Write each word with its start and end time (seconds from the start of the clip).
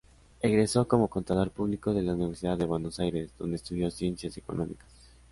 Egresó 0.41 0.87
como 0.87 1.09
Contador 1.09 1.51
Público 1.51 1.93
de 1.93 2.01
la 2.01 2.15
Universidad 2.15 2.57
de 2.57 2.65
Buenos 2.65 2.99
Aires, 2.99 3.29
donde 3.37 3.57
estudió 3.57 3.91
Ciencias 3.91 4.35
Económicas. 4.35 4.89